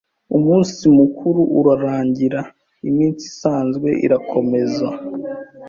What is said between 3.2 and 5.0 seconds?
isanzwe irakomeza,